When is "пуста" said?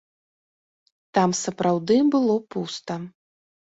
2.57-2.93